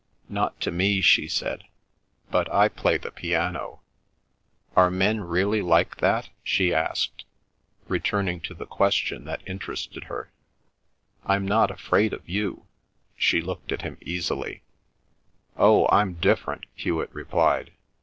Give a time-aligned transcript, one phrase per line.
[0.29, 1.63] "Not to me," she said.
[2.31, 3.81] "But I play the piano....
[4.75, 7.23] Are men really like that?" she asked,
[7.87, 10.31] returning to the question that interested her.
[11.23, 12.65] "I'm not afraid of you."
[13.15, 14.63] She looked at him easily.
[15.55, 17.71] "Oh, I'm different," Hewet replied.